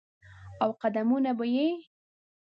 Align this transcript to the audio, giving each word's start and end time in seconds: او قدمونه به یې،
او 0.63 0.69
قدمونه 0.81 1.31
به 1.37 1.45
یې، 1.55 1.67